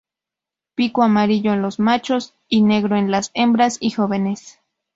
Pico 0.73 1.03
amarillo 1.03 1.53
en 1.53 1.61
los 1.61 1.77
machos, 1.79 2.33
y 2.47 2.63
negro 2.63 2.95
en 2.95 3.11
las 3.11 3.29
hembras 3.35 3.77
y 3.79 3.91
jóvenes. 3.91 4.59